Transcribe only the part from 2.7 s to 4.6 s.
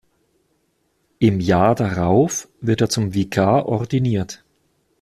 er zum Vikar ordiniert.